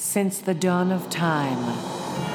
Since 0.00 0.38
the 0.38 0.54
dawn 0.54 0.92
of 0.92 1.10
time, 1.10 1.58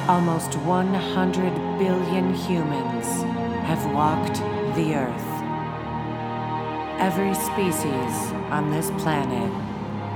almost 0.06 0.54
100 0.54 1.78
billion 1.78 2.34
humans 2.34 3.06
have 3.64 3.90
walked 3.94 4.34
the 4.76 4.94
earth. 4.94 5.30
Every 7.00 7.32
species 7.32 8.32
on 8.52 8.70
this 8.70 8.90
planet 9.02 9.50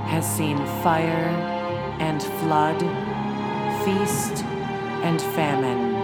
has 0.08 0.30
seen 0.30 0.58
fire 0.82 1.32
and 1.98 2.22
flood, 2.22 2.80
feast 3.82 4.44
and 5.02 5.18
famine. 5.18 5.94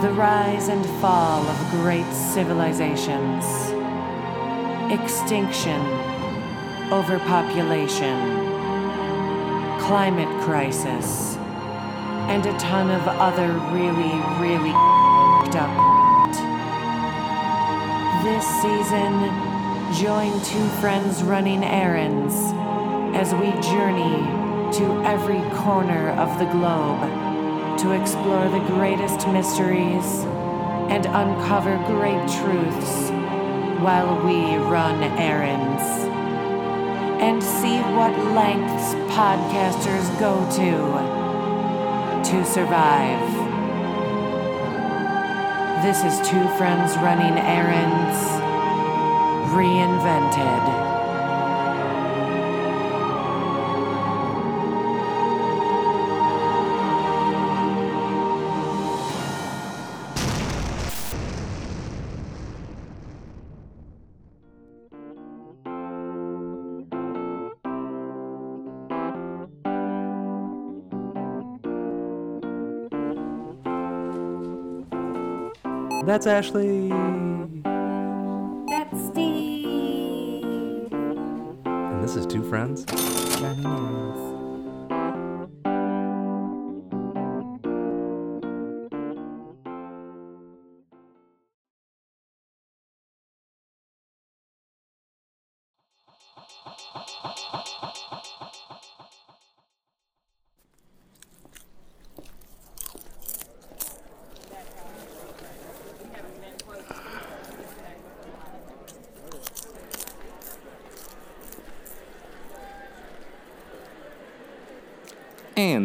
The 0.00 0.12
rise 0.12 0.68
and 0.68 0.86
fall 1.00 1.42
of 1.44 1.70
great 1.72 2.10
civilizations, 2.12 3.44
extinction, 4.92 5.80
overpopulation, 6.92 8.47
climate 9.88 10.28
crisis, 10.42 11.36
and 12.28 12.44
a 12.44 12.52
ton 12.58 12.90
of 12.90 13.00
other 13.08 13.54
really, 13.72 14.12
really 14.38 14.74
up. 15.56 15.72
This 18.22 18.44
season, 18.60 19.14
join 19.94 20.30
two 20.42 20.68
friends 20.82 21.22
running 21.22 21.64
errands 21.64 22.34
as 23.16 23.32
we 23.32 23.50
journey 23.62 24.28
to 24.76 25.02
every 25.06 25.40
corner 25.56 26.10
of 26.20 26.38
the 26.38 26.44
globe 26.52 27.78
to 27.78 27.92
explore 27.98 28.46
the 28.50 28.66
greatest 28.74 29.26
mysteries 29.28 30.04
and 30.92 31.06
uncover 31.06 31.78
great 31.86 32.20
truths 32.28 33.08
while 33.80 34.22
we 34.22 34.56
run 34.68 35.02
errands 35.18 36.17
and 37.20 37.42
see 37.42 37.78
what 37.96 38.16
lengths 38.32 38.94
podcasters 39.14 40.06
go 40.20 40.38
to 40.56 41.18
to 42.24 42.44
survive. 42.44 43.32
This 45.82 46.04
is 46.04 46.18
Two 46.28 46.46
Friends 46.56 46.96
Running 46.98 47.38
Errands 47.38 48.18
Reinvented. 49.52 50.87
That's 76.08 76.26
Ashley. 76.26 76.88
That's 78.66 79.08
Steve. 79.08 80.90
And 81.66 82.02
this 82.02 82.16
is 82.16 82.24
Two 82.24 82.42
Friends. 82.42 82.86
And 83.42 83.78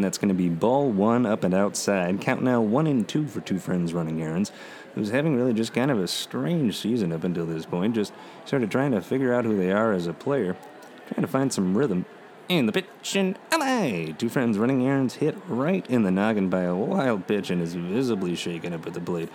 that's 0.03 0.17
going 0.17 0.29
to 0.29 0.35
be 0.35 0.49
ball 0.49 0.89
one 0.89 1.25
up 1.25 1.43
and 1.43 1.53
outside. 1.53 2.21
Count 2.21 2.43
now 2.43 2.61
one 2.61 2.87
and 2.87 3.07
two 3.07 3.27
for 3.27 3.41
Two 3.41 3.59
Friends 3.59 3.93
Running 3.93 4.21
Errands, 4.21 4.51
who's 4.95 5.09
having 5.09 5.35
really 5.35 5.53
just 5.53 5.73
kind 5.73 5.89
of 5.89 5.99
a 5.99 6.07
strange 6.07 6.77
season 6.77 7.11
up 7.11 7.23
until 7.23 7.45
this 7.45 7.65
point. 7.65 7.95
Just 7.95 8.13
sort 8.45 8.63
of 8.63 8.69
trying 8.69 8.91
to 8.91 9.01
figure 9.01 9.33
out 9.33 9.45
who 9.45 9.57
they 9.57 9.71
are 9.71 9.93
as 9.93 10.07
a 10.07 10.13
player, 10.13 10.55
trying 11.07 11.21
to 11.21 11.27
find 11.27 11.51
some 11.51 11.77
rhythm. 11.77 12.05
And 12.49 12.67
the 12.67 12.73
pitch 12.73 13.15
and 13.15 13.39
LA. 13.51 14.11
Two 14.17 14.29
Friends 14.29 14.57
Running 14.57 14.85
Errands 14.85 15.15
hit 15.15 15.35
right 15.47 15.89
in 15.89 16.03
the 16.03 16.11
noggin 16.11 16.49
by 16.49 16.63
a 16.63 16.75
wild 16.75 17.25
pitch 17.25 17.49
and 17.49 17.61
is 17.61 17.73
visibly 17.73 18.35
shaken 18.35 18.73
up 18.73 18.85
at 18.85 18.93
the 18.93 18.99
plate. 18.99 19.29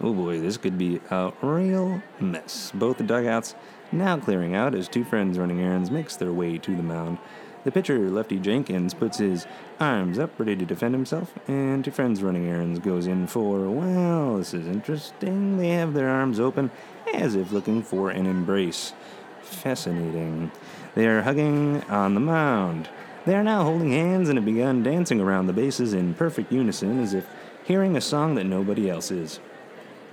Oh 0.00 0.12
boy, 0.12 0.40
this 0.40 0.56
could 0.56 0.76
be 0.76 1.00
a 1.10 1.32
real 1.42 2.02
mess. 2.18 2.72
Both 2.74 2.98
the 2.98 3.04
dugouts 3.04 3.54
now 3.92 4.18
clearing 4.18 4.54
out 4.54 4.74
as 4.74 4.88
Two 4.88 5.04
Friends 5.04 5.38
Running 5.38 5.60
Errands 5.60 5.90
makes 5.90 6.16
their 6.16 6.32
way 6.32 6.58
to 6.58 6.74
the 6.74 6.82
mound. 6.82 7.18
The 7.64 7.72
pitcher, 7.72 8.10
Lefty 8.10 8.38
Jenkins, 8.38 8.92
puts 8.92 9.16
his 9.18 9.46
arms 9.80 10.18
up, 10.18 10.38
ready 10.38 10.54
to 10.54 10.66
defend 10.66 10.94
himself, 10.94 11.32
and 11.48 11.82
Two 11.82 11.90
Friends 11.90 12.22
Running 12.22 12.46
Errands 12.46 12.78
goes 12.78 13.06
in 13.06 13.26
for, 13.26 13.70
well, 13.70 14.36
this 14.36 14.52
is 14.52 14.66
interesting. 14.66 15.56
They 15.56 15.70
have 15.70 15.94
their 15.94 16.10
arms 16.10 16.38
open 16.38 16.70
as 17.14 17.34
if 17.34 17.52
looking 17.52 17.82
for 17.82 18.10
an 18.10 18.26
embrace. 18.26 18.92
Fascinating. 19.40 20.52
They 20.94 21.06
are 21.06 21.22
hugging 21.22 21.82
on 21.84 22.12
the 22.12 22.20
mound. 22.20 22.90
They 23.24 23.34
are 23.34 23.42
now 23.42 23.64
holding 23.64 23.92
hands 23.92 24.28
and 24.28 24.36
have 24.36 24.44
begun 24.44 24.82
dancing 24.82 25.20
around 25.20 25.46
the 25.46 25.54
bases 25.54 25.94
in 25.94 26.12
perfect 26.12 26.52
unison 26.52 27.02
as 27.02 27.14
if 27.14 27.26
hearing 27.64 27.96
a 27.96 28.00
song 28.02 28.34
that 28.34 28.44
nobody 28.44 28.90
else 28.90 29.10
is. 29.10 29.40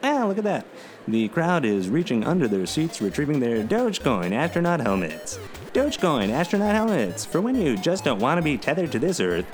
Ah, 0.02 0.26
look 0.26 0.38
at 0.38 0.46
that. 0.46 0.66
The 1.06 1.28
crowd 1.28 1.66
is 1.66 1.90
reaching 1.90 2.24
under 2.24 2.48
their 2.48 2.66
seats, 2.66 3.02
retrieving 3.02 3.42
their 3.42 3.62
Dogecoin 3.62 4.32
astronaut 4.32 4.80
helmets. 4.80 5.38
Dogecoin 5.74 6.32
astronaut 6.32 6.76
helmets 6.76 7.24
for 7.24 7.40
when 7.40 7.56
you 7.56 7.78
just 7.78 8.04
don't 8.04 8.20
want 8.20 8.38
to 8.38 8.42
be 8.42 8.58
tethered 8.58 8.92
to 8.92 9.00
this 9.00 9.22
earth. 9.22 9.46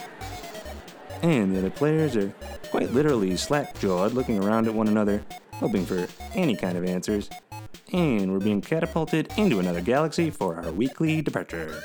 And 1.22 1.54
the 1.54 1.60
other 1.60 1.70
players 1.70 2.16
are 2.18 2.34
quite 2.72 2.92
literally 2.92 3.38
slack 3.38 3.80
jawed, 3.80 4.14
looking 4.14 4.44
around 4.44 4.68
at 4.68 4.74
one 4.74 4.88
another, 4.88 5.24
hoping 5.54 5.86
for 5.86 6.08
any 6.34 6.56
kind 6.56 6.76
of 6.76 6.86
answers. 6.86 7.30
And 7.94 8.34
we're 8.34 8.40
being 8.40 8.62
catapulted 8.62 9.32
into 9.38 9.60
another 9.60 9.82
galaxy 9.82 10.32
for 10.32 10.56
our 10.56 10.72
weekly 10.72 11.22
departure. 11.22 11.80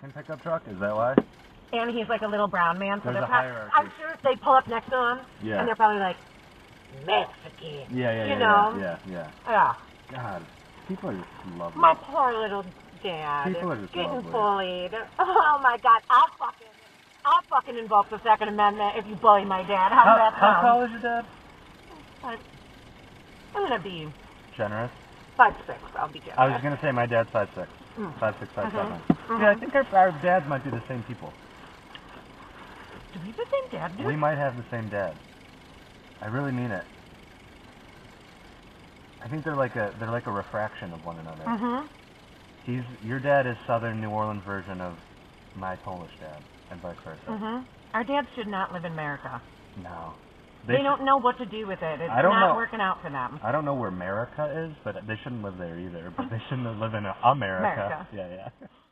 American 0.00 0.22
pickup 0.22 0.42
truck, 0.42 0.62
is 0.66 0.80
that 0.80 0.94
why? 0.94 1.14
and 1.72 1.90
he's 1.94 2.08
like 2.08 2.22
a 2.22 2.26
little 2.26 2.48
brown 2.48 2.78
man. 2.78 2.98
So 3.04 3.12
There's 3.12 3.20
they're 3.20 3.22
a 3.22 3.26
hierarchy. 3.30 3.72
I'm 3.76 3.92
sure 3.94 4.10
they 4.24 4.34
pull 4.42 4.54
up 4.54 4.66
next 4.66 4.90
to 4.90 4.96
him, 4.96 5.18
Yeah. 5.44 5.60
and 5.60 5.68
they're 5.68 5.76
probably 5.76 6.00
like 6.00 6.18
Mexican. 7.06 7.94
Yeah, 7.94 8.10
yeah, 8.10 8.24
You 8.26 8.34
yeah, 8.34 8.38
know? 8.42 8.64
yeah, 8.74 8.96
yeah, 9.06 9.30
Yeah. 9.46 9.72
yeah. 10.10 10.16
God, 10.16 10.42
people 10.88 11.10
are 11.10 11.16
just 11.20 11.30
lovely. 11.54 11.78
My 11.78 11.94
poor 12.10 12.34
little 12.34 12.64
dad. 13.04 13.54
People 13.54 13.70
are 13.70 13.80
just 13.80 13.94
getting 13.94 14.18
lovely. 14.18 14.32
bullied. 14.32 14.94
Oh 15.20 15.58
my 15.62 15.76
God! 15.78 16.00
I'll 16.10 16.32
fucking, 16.40 16.74
I'll 17.24 17.44
fucking 17.52 17.76
invoke 17.78 18.10
the 18.10 18.18
Second 18.24 18.48
Amendment 18.48 18.96
if 18.98 19.06
you 19.06 19.14
bully 19.14 19.44
my 19.44 19.62
dad. 19.62 19.92
How, 19.94 20.02
how, 20.02 20.16
does 20.16 20.22
that 20.26 20.34
how 20.34 20.50
sound? 20.50 20.62
tall 20.66 20.84
is 20.84 20.90
your 20.90 21.02
dad? 21.04 21.24
I'm 23.54 23.68
gonna 23.68 23.82
be 23.82 24.08
Generous. 24.56 24.90
five 25.36 25.54
six. 25.66 25.78
I'll 25.94 26.10
be 26.10 26.18
generous. 26.20 26.38
I 26.38 26.46
was 26.50 26.60
gonna 26.62 26.80
say 26.82 26.90
my 26.90 27.06
dad's 27.06 27.28
five 27.32 27.48
six. 27.54 27.68
Mm. 27.98 28.18
Five 28.18 28.34
six, 28.40 28.50
five 28.56 28.72
Mhm. 28.72 28.74
seven. 28.74 29.19
Mhm. 29.30 29.40
Yeah, 29.40 29.50
I 29.50 29.54
think 29.54 29.74
our, 29.74 29.86
our 29.94 30.22
dads 30.22 30.46
might 30.48 30.64
be 30.64 30.70
the 30.70 30.82
same 30.88 31.04
people. 31.04 31.32
Do 33.14 33.20
we 33.20 33.28
have 33.28 33.36
the 33.36 33.44
same 33.50 33.70
dad? 33.70 33.96
Dude? 33.96 34.06
We 34.06 34.16
might 34.16 34.36
have 34.38 34.56
the 34.56 34.64
same 34.70 34.88
dad. 34.90 35.14
I 36.20 36.26
really 36.26 36.52
mean 36.52 36.70
it. 36.70 36.84
I 39.24 39.28
think 39.28 39.44
they're 39.44 39.56
like 39.56 39.76
a 39.76 39.94
they're 40.00 40.10
like 40.10 40.26
a 40.26 40.32
refraction 40.32 40.92
of 40.92 41.04
one 41.04 41.18
another. 41.18 41.44
Mm-hmm. 41.44 41.86
He's 42.64 42.82
your 43.04 43.20
dad 43.20 43.46
is 43.46 43.56
Southern 43.66 44.00
New 44.00 44.10
Orleans 44.10 44.42
version 44.44 44.80
of 44.80 44.94
my 45.56 45.76
Polish 45.76 46.10
dad, 46.20 46.42
and 46.70 46.80
vice 46.80 46.96
versa. 47.04 47.20
Mm-hmm. 47.28 47.64
Our 47.94 48.04
dads 48.04 48.28
should 48.36 48.46
not 48.48 48.72
live 48.72 48.84
in 48.84 48.92
America. 48.92 49.42
No, 49.82 50.14
They, 50.66 50.76
should- 50.76 50.82
don't 50.84 51.04
know 51.04 51.18
what 51.18 51.38
to 51.38 51.46
do 51.46 51.66
with 51.66 51.80
it. 51.82 52.00
It's 52.00 52.10
I 52.10 52.22
don't 52.22 52.32
not 52.32 52.50
know. 52.50 52.54
working 52.56 52.80
out 52.80 53.02
for 53.02 53.10
them. 53.10 53.40
I 53.42 53.50
don't 53.52 53.64
know 53.64 53.74
where 53.74 53.88
America 53.88 54.68
is, 54.70 54.76
but 54.84 54.94
they 55.06 55.16
shouldn't 55.22 55.42
live 55.42 55.58
there 55.58 55.78
either. 55.78 56.12
But 56.16 56.30
they 56.30 56.40
shouldn't 56.48 56.66
live 56.80 56.94
in 56.94 57.04
America. 57.24 57.26
America. 57.26 58.08
Yeah, 58.14 58.28
yeah. 58.28 58.66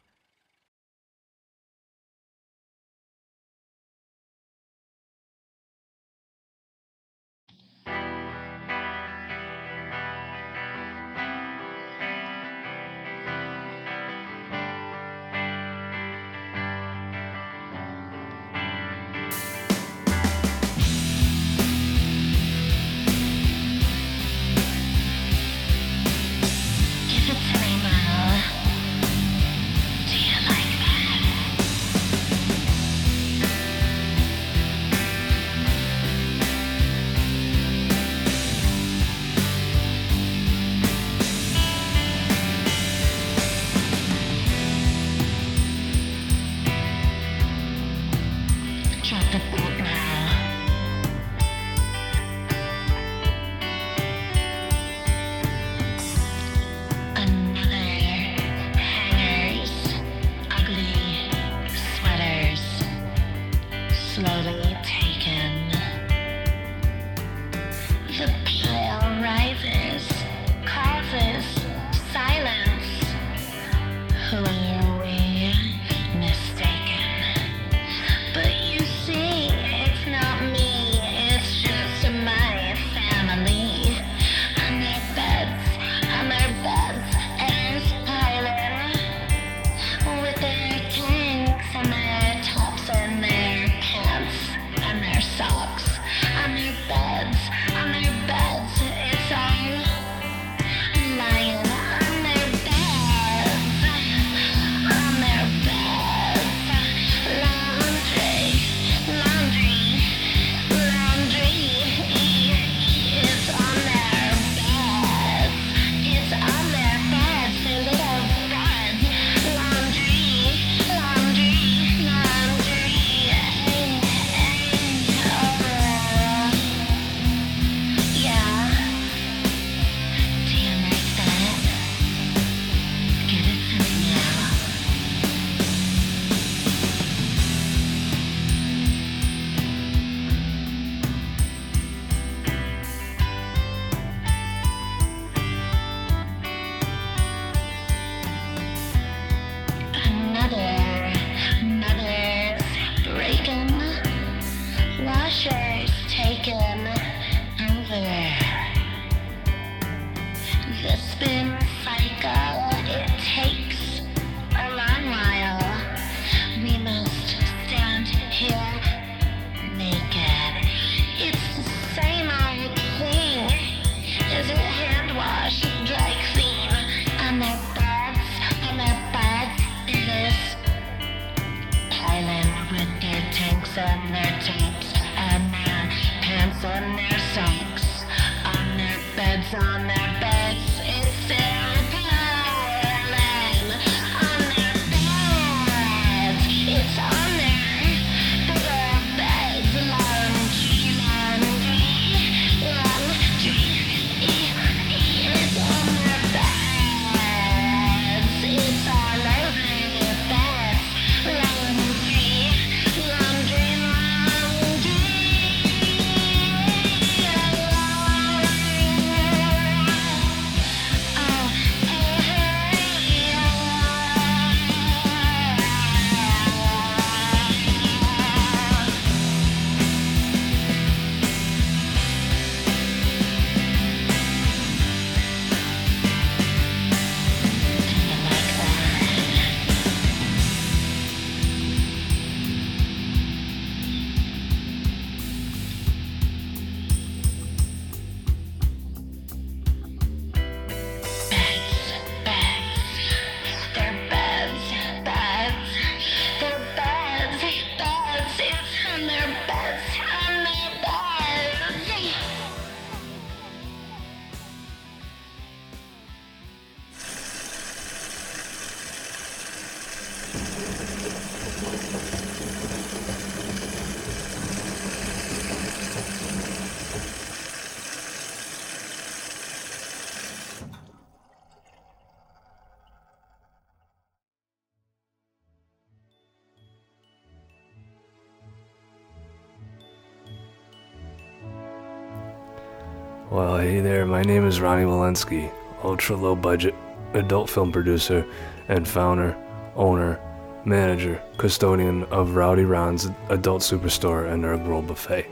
Well, 293.38 293.56
hey 293.56 293.78
there, 293.78 294.04
my 294.04 294.22
name 294.22 294.44
is 294.48 294.60
Ronnie 294.60 294.82
Walensky, 294.82 295.52
ultra 295.84 296.16
low 296.16 296.34
budget 296.34 296.74
adult 297.14 297.48
film 297.48 297.70
producer 297.70 298.26
and 298.66 298.86
founder, 298.86 299.36
owner, 299.76 300.18
manager, 300.64 301.22
custodian 301.36 302.02
of 302.06 302.34
Rowdy 302.34 302.64
Ron's 302.64 303.06
Adult 303.28 303.62
Superstore 303.62 304.28
and 304.28 304.44
Herb 304.44 304.66
Roll 304.66 304.82
Buffet. 304.82 305.28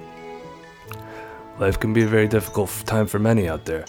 Life 1.59 1.81
can 1.81 1.93
be 1.93 2.05
a 2.05 2.07
very 2.07 2.29
difficult 2.29 2.71
time 2.87 3.09
for 3.09 3.19
many 3.19 3.49
out 3.49 3.65
there, 3.65 3.85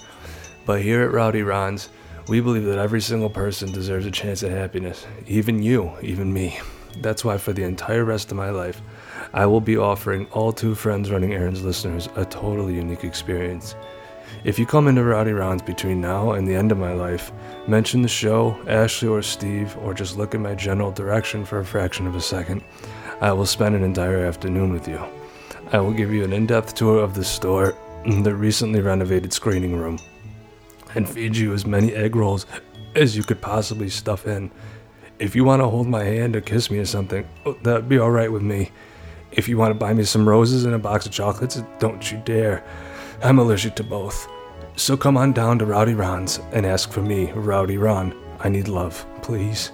but 0.66 0.82
here 0.82 1.04
at 1.04 1.12
Rowdy 1.12 1.44
Ron's, 1.44 1.90
we 2.28 2.42
believe 2.42 2.66
that 2.66 2.80
every 2.80 3.02
single 3.02 3.30
person 3.30 3.72
deserves 3.72 4.08
a 4.08 4.12
chance 4.12 4.42
at 4.42 4.50
happiness, 4.50 5.06
even 5.28 5.62
you, 5.62 5.92
even 6.02 6.34
me. 6.34 6.60
That's 7.02 7.24
why 7.24 7.38
for 7.38 7.54
the 7.54 7.66
entire 7.66 8.04
rest 8.04 8.32
of 8.32 8.38
my 8.38 8.50
life, 8.50 8.82
I 9.32 9.46
will 9.46 9.62
be 9.62 9.78
offering 9.78 10.26
all 10.32 10.52
two 10.52 10.74
friends 10.74 11.12
running 11.12 11.34
errands 11.34 11.64
listeners 11.64 12.10
a 12.16 12.26
totally 12.26 12.74
unique 12.74 13.04
experience. 13.04 13.76
If 14.44 14.58
you 14.58 14.66
come 14.66 14.88
into 14.88 15.04
Rowdy 15.04 15.32
Ron's 15.34 15.62
between 15.62 16.02
now 16.02 16.32
and 16.32 16.48
the 16.48 16.56
end 16.56 16.72
of 16.72 16.78
my 16.78 16.94
life, 16.94 17.32
mention 17.68 18.02
the 18.02 18.08
show, 18.08 18.58
Ashley 18.68 19.08
or 19.08 19.22
Steve, 19.22 19.78
or 19.80 19.94
just 19.94 20.18
look 20.18 20.34
in 20.34 20.42
my 20.42 20.56
general 20.56 20.92
direction 20.92 21.46
for 21.46 21.60
a 21.60 21.66
fraction 21.66 22.08
of 22.08 22.16
a 22.16 22.22
second, 22.22 22.64
I 23.22 23.32
will 23.32 23.46
spend 23.46 23.76
an 23.76 23.84
entire 23.84 24.26
afternoon 24.26 24.72
with 24.72 24.88
you. 24.88 25.04
I 25.72 25.80
will 25.80 25.92
give 25.92 26.14
you 26.14 26.24
an 26.24 26.34
in 26.34 26.46
depth 26.46 26.76
tour 26.76 27.04
of 27.04 27.14
the 27.14 27.24
store, 27.24 27.76
the 28.22 28.36
recently 28.36 28.80
renovated 28.80 29.34
screening 29.34 29.76
room, 29.76 30.00
and 30.96 31.10
feed 31.10 31.36
you 31.36 31.54
as 31.54 31.66
many 31.66 31.94
egg 31.94 32.16
rolls 32.16 32.46
as 32.96 33.18
you 33.18 33.24
could 33.24 33.42
possibly 33.42 33.90
stuff 33.90 34.28
in. 34.28 34.52
If 35.20 35.36
you 35.36 35.44
want 35.44 35.62
to 35.62 35.68
hold 35.68 35.88
my 35.88 36.04
hand 36.04 36.36
or 36.36 36.42
kiss 36.42 36.70
me 36.70 36.78
or 36.78 36.86
something, 36.86 37.28
oh, 37.46 37.58
that'd 37.64 37.90
be 37.90 38.00
alright 38.00 38.32
with 38.32 38.44
me. 38.44 38.72
If 39.32 39.50
you 39.50 39.58
want 39.58 39.72
to 39.72 39.80
buy 39.80 39.94
me 39.94 40.04
some 40.04 40.28
roses 40.28 40.66
and 40.66 40.74
a 40.74 40.80
box 40.80 41.06
of 41.06 41.12
chocolates, 41.12 41.62
don't 41.80 42.12
you 42.12 42.22
dare. 42.24 42.64
I'm 43.24 43.40
allergic 43.40 43.76
to 43.76 43.84
both. 43.84 44.28
So 44.76 44.96
come 44.96 45.18
on 45.18 45.34
down 45.34 45.58
to 45.60 45.66
Rowdy 45.66 45.96
Ron's 45.96 46.40
and 46.52 46.66
ask 46.66 46.92
for 46.92 47.02
me, 47.02 47.32
Rowdy 47.32 47.78
Ron. 47.78 48.16
I 48.40 48.50
need 48.50 48.68
love, 48.68 49.06
please. 49.24 49.72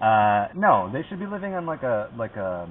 Uh, 0.00 0.48
no, 0.56 0.90
they 0.92 1.04
should 1.08 1.20
be 1.20 1.26
living 1.26 1.54
on 1.54 1.66
like 1.66 1.82
a 1.82 2.10
like 2.16 2.34
a. 2.36 2.66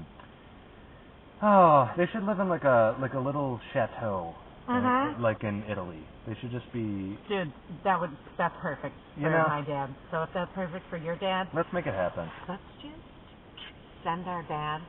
Oh, 1.42 1.90
they 1.98 2.06
should 2.12 2.24
live 2.24 2.40
in 2.40 2.50
like 2.50 2.64
a 2.64 2.96
like 3.00 3.14
a 3.14 3.20
little 3.20 3.60
chateau, 3.74 4.36
Mhm. 4.68 5.20
like 5.22 5.44
in 5.44 5.64
Italy. 5.70 6.04
They 6.28 6.36
should 6.36 6.52
just 6.52 6.72
be. 6.74 7.18
Dude, 7.30 7.52
that 7.84 8.00
would 8.00 8.12
that's 8.38 8.56
perfect 8.62 8.96
for 9.16 9.20
You 9.22 9.30
know- 9.30 9.46
my 9.48 9.62
dad. 9.62 9.96
So 10.12 10.24
if 10.24 10.30
that's 10.34 10.52
perfect 10.54 10.86
for 10.90 10.98
your 10.98 11.16
dad, 11.16 11.48
Let's 11.54 11.72
make 11.72 11.88
it 11.88 11.94
happen. 11.94 12.30
let's 12.48 12.62
just 12.82 13.02
send 14.04 14.28
our 14.28 14.44
dad 14.44 14.82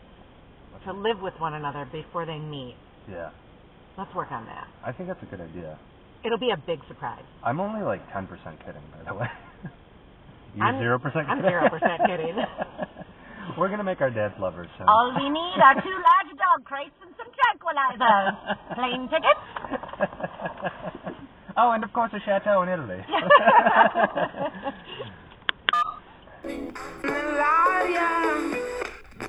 to 0.85 0.93
live 0.93 1.21
with 1.21 1.39
one 1.41 1.55
another 1.55 1.85
before 1.93 2.25
they 2.27 2.39
meet. 2.39 2.77
Yeah, 3.07 3.31
Let's 3.97 4.15
work 4.15 4.31
on 4.33 4.45
that. 4.47 4.67
I 4.85 4.93
think 4.93 5.09
that's 5.09 5.23
a 5.23 5.27
good 5.27 5.41
idea. 5.41 5.77
It'll 6.23 6.39
be 6.39 6.51
a 6.51 6.57
big 6.57 6.85
surprise. 6.87 7.25
I'm 7.43 7.61
only 7.61 7.83
like 7.83 8.01
10% 8.13 8.59
kidding, 8.65 8.83
by 8.97 9.03
the 9.05 9.15
way. 9.15 9.31
you 10.55 10.63
I'm- 10.65 10.77
0% 10.81 11.01
kidding? 11.13 11.27
I'm 11.31 11.43
0% 11.43 12.07
kidding. 12.07 12.37
We're 13.59 13.69
gonna 13.69 13.83
make 13.85 14.01
our 14.01 14.11
dads 14.11 14.39
lovers 14.39 14.69
soon. 14.79 14.89
All 14.89 15.13
we 15.17 15.29
need 15.29 15.59
are 15.61 15.75
two 15.75 15.81
dog 16.51 16.65
crates 16.65 16.95
and 17.03 17.15
some 17.17 17.31
tranquilizers. 17.39 18.35
Plane 18.75 19.09
tickets? 19.09 19.41
oh, 21.57 21.71
and 21.73 21.85
of 21.85 21.93
course 21.93 22.13
a 22.13 22.21
chateau 22.21 22.63
in 22.63 22.69
Italy. 22.69 23.05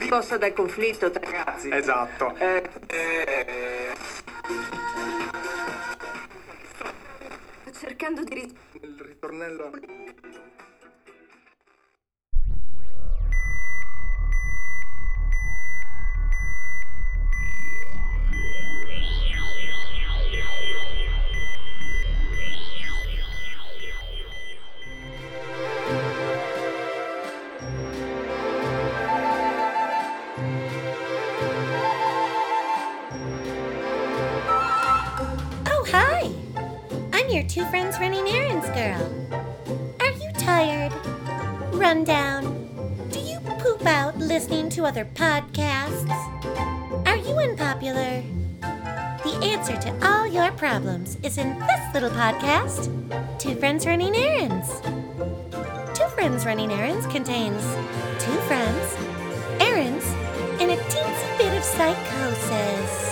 Scossa 0.07 0.37
dal 0.37 0.53
conflitto 0.53 1.09
tra 1.11 1.21
ragazzi. 1.23 1.69
Esatto. 1.71 2.35
Eh, 2.35 2.69
eh, 2.87 3.95
cercando 7.71 8.23
di 8.23 8.33
ris- 8.33 8.53
Il 8.81 8.99
ritornello. 8.99 9.69
Hi! 35.91 36.31
I'm 37.11 37.29
your 37.29 37.43
two 37.43 37.65
friends 37.65 37.99
running 37.99 38.25
errands 38.25 38.67
girl. 38.69 39.01
Are 39.99 40.11
you 40.11 40.31
tired? 40.37 40.93
Run 41.73 42.05
down? 42.05 42.45
Do 43.11 43.19
you 43.19 43.39
poop 43.59 43.85
out 43.85 44.17
listening 44.17 44.69
to 44.69 44.85
other 44.85 45.03
podcasts? 45.03 46.09
Are 47.05 47.17
you 47.17 47.35
unpopular? 47.35 48.23
The 48.61 49.39
answer 49.43 49.75
to 49.75 50.07
all 50.07 50.25
your 50.27 50.51
problems 50.53 51.17
is 51.23 51.37
in 51.37 51.59
this 51.59 51.93
little 51.93 52.09
podcast 52.11 52.87
Two 53.37 53.55
Friends 53.55 53.85
Running 53.85 54.15
Errands. 54.15 54.69
Two 55.93 56.07
Friends 56.15 56.45
Running 56.45 56.71
Errands 56.71 57.05
contains 57.07 57.63
two 58.17 58.37
friends, 58.47 58.95
errands, 59.59 60.05
and 60.61 60.71
a 60.71 60.77
teensy 60.77 61.37
bit 61.37 61.53
of 61.57 61.63
psychosis. 61.65 63.10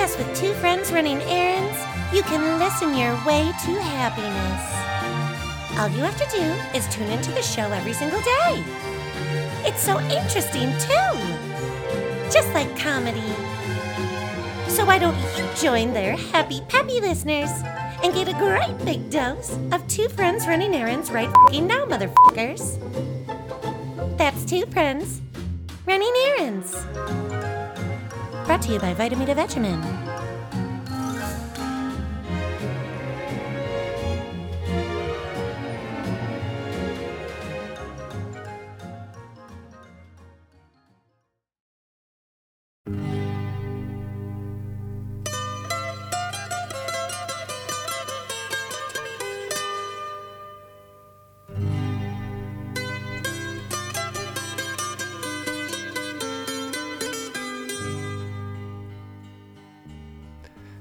Yes, 0.00 0.16
with 0.16 0.34
two 0.34 0.54
friends 0.54 0.90
running 0.92 1.20
errands, 1.24 1.78
you 2.10 2.22
can 2.22 2.58
listen 2.58 2.96
your 2.96 3.12
way 3.26 3.44
to 3.44 3.72
happiness. 3.82 5.78
All 5.78 5.90
you 5.90 6.02
have 6.02 6.16
to 6.16 6.26
do 6.34 6.42
is 6.74 6.88
tune 6.88 7.10
into 7.10 7.30
the 7.32 7.42
show 7.42 7.70
every 7.70 7.92
single 7.92 8.18
day. 8.22 8.64
It's 9.68 9.82
so 9.82 10.00
interesting, 10.00 10.72
too. 10.78 12.32
Just 12.32 12.48
like 12.54 12.74
comedy. 12.78 13.20
So 14.68 14.86
why 14.86 14.98
don't 14.98 15.18
you 15.36 15.46
join 15.60 15.92
their 15.92 16.16
happy, 16.16 16.62
peppy 16.70 16.98
listeners 16.98 17.50
and 18.02 18.14
get 18.14 18.26
a 18.26 18.32
great 18.32 18.78
big 18.86 19.10
dose 19.10 19.54
of 19.70 19.86
two 19.86 20.08
friends 20.08 20.46
running 20.46 20.74
errands 20.74 21.10
right 21.10 21.28
fing 21.50 21.66
now, 21.66 21.84
motherfuckers? 21.84 22.78
That's 24.16 24.46
two 24.46 24.64
friends 24.64 25.20
running 25.86 26.14
errands. 26.28 27.29
Brought 28.50 28.62
to 28.62 28.72
you 28.72 28.80
by 28.80 28.92
Vitameatavegamin. 28.94 30.19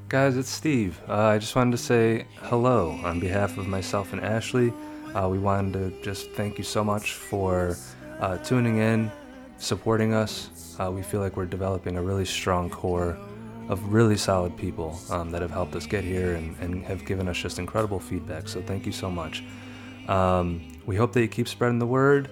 Guys, 0.10 0.36
it's 0.38 0.50
Steve. 0.50 1.00
Uh, 1.08 1.14
I 1.14 1.38
just 1.38 1.56
wanted 1.56 1.70
to 1.70 1.78
say 1.78 2.26
hello 2.42 3.00
on 3.04 3.20
behalf 3.20 3.60
of 3.60 3.68
myself 3.68 4.12
and 4.12 4.20
Ashley. 4.24 4.74
Uh, 5.14 5.30
we 5.30 5.38
wanted 5.38 5.74
to 5.74 5.92
just 6.02 6.32
thank 6.32 6.58
you 6.58 6.64
so 6.64 6.84
much 6.84 7.14
for 7.14 7.78
uh, 8.20 8.40
tuning 8.40 8.80
in, 8.80 9.12
supporting 9.60 10.16
us. 10.16 10.76
Uh, 10.80 10.90
we 10.92 11.04
feel 11.04 11.20
like 11.22 11.38
we're 11.38 11.46
developing 11.46 11.96
a 11.98 12.02
really 12.02 12.26
strong 12.26 12.72
core 12.72 13.20
of 13.68 13.94
really 13.94 14.18
solid 14.18 14.58
people 14.58 15.00
um, 15.12 15.30
that 15.30 15.44
have 15.44 15.52
helped 15.52 15.76
us 15.76 15.86
get 15.86 16.04
here 16.04 16.34
and, 16.34 16.58
and 16.60 16.84
have 16.86 17.06
given 17.06 17.28
us 17.28 17.38
just 17.38 17.60
incredible 17.60 18.00
feedback. 18.00 18.48
So 18.48 18.64
thank 18.64 18.88
you 18.88 18.92
so 18.92 19.12
much. 19.12 19.44
Um, 20.08 20.82
we 20.88 20.96
hope 20.96 21.14
that 21.14 21.22
you 21.22 21.28
keep 21.28 21.48
spreading 21.48 21.78
the 21.78 21.86
word. 21.86 22.32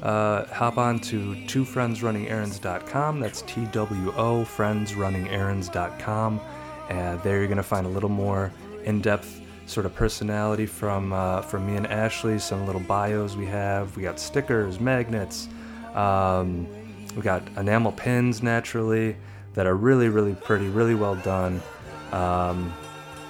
Uh, 0.00 0.44
hop 0.44 0.78
on 0.78 1.00
to 1.00 1.34
twofriendsrunningerrands.com. 1.48 3.18
That's 3.18 3.42
T 3.42 3.64
W 3.72 4.12
O 4.12 4.44
friendsrunningerrands.com. 4.44 6.40
And 6.88 7.22
there 7.22 7.38
you're 7.38 7.46
going 7.46 7.56
to 7.56 7.62
find 7.62 7.86
a 7.86 7.90
little 7.90 8.08
more 8.08 8.52
in 8.84 9.00
depth 9.00 9.40
sort 9.66 9.86
of 9.86 9.94
personality 9.94 10.66
from, 10.66 11.12
uh, 11.12 11.42
from 11.42 11.66
me 11.66 11.76
and 11.76 11.86
Ashley, 11.88 12.38
some 12.38 12.66
little 12.66 12.80
bios 12.80 13.34
we 13.34 13.46
have. 13.46 13.96
We 13.96 14.02
got 14.02 14.20
stickers, 14.20 14.78
magnets, 14.78 15.48
um, 15.94 16.68
we 17.16 17.22
got 17.22 17.42
enamel 17.56 17.92
pins 17.92 18.42
naturally. 18.42 19.16
that 19.56 19.66
are 19.66 19.74
really, 19.74 20.08
really 20.08 20.34
pretty, 20.34 20.68
really 20.68 20.94
well 20.94 21.16
done. 21.16 21.60
Um, 22.12 22.72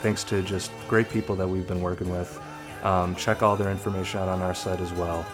thanks 0.02 0.24
to 0.24 0.42
just 0.42 0.70
great 0.88 1.08
people 1.08 1.36
that 1.36 1.48
we've 1.48 1.66
been 1.66 1.80
working 1.80 2.10
with. 2.10 2.38
Um, 2.82 3.14
check 3.14 3.42
all 3.42 3.56
their 3.56 3.70
information 3.70 4.20
out 4.20 4.28
on 4.28 4.42
our 4.42 4.54
site 4.54 4.80
as 4.80 4.92
well. 4.92 5.24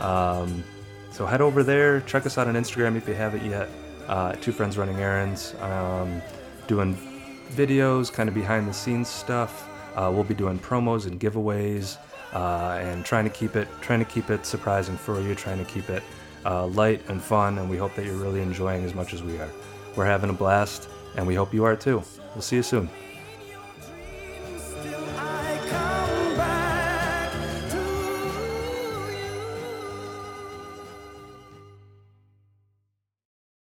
Um, 0.00 0.62
so 1.12 1.24
head 1.24 1.40
over 1.40 1.62
there, 1.62 2.00
check 2.02 2.26
us 2.26 2.36
out 2.36 2.48
on 2.48 2.54
Instagram 2.54 2.96
if 2.96 3.08
you 3.08 3.14
haven't 3.14 3.48
yet. 3.48 3.68
Uh, 4.06 4.32
Two 4.32 4.50
Friends 4.52 4.76
Running 4.76 4.96
Errands, 4.96 5.54
um, 5.60 6.20
doing 6.66 6.98
videos, 7.50 8.12
kind 8.12 8.28
of 8.28 8.34
behind 8.34 8.68
the 8.68 8.72
scenes 8.72 9.08
stuff. 9.08 9.68
Uh, 9.96 10.10
we'll 10.12 10.24
be 10.24 10.34
doing 10.34 10.58
promos 10.58 11.06
and 11.06 11.20
giveaways, 11.20 11.98
uh, 12.32 12.78
and 12.80 13.04
trying 13.04 13.24
to 13.24 13.30
keep 13.30 13.56
it 13.56 13.68
trying 13.80 13.98
to 13.98 14.04
keep 14.04 14.30
it 14.30 14.46
surprising 14.46 14.96
for 14.96 15.20
you, 15.20 15.34
trying 15.34 15.58
to 15.58 15.64
keep 15.64 15.90
it 15.90 16.02
uh, 16.44 16.66
light 16.66 17.02
and 17.08 17.20
fun. 17.22 17.58
And 17.58 17.68
we 17.68 17.76
hope 17.76 17.94
that 17.96 18.04
you're 18.06 18.14
really 18.14 18.40
enjoying 18.40 18.84
as 18.84 18.94
much 18.94 19.14
as 19.14 19.22
we 19.22 19.38
are. 19.38 19.50
We're 19.96 20.06
having 20.06 20.30
a 20.30 20.34
blast, 20.34 20.88
and 21.16 21.26
we 21.26 21.34
hope 21.34 21.52
you 21.52 21.64
are 21.64 21.76
too. 21.76 22.02
We'll 22.34 22.42
see 22.42 22.56
you 22.56 22.62
soon. 22.62 22.88